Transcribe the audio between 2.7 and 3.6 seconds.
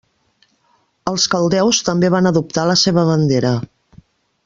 la seva bandera.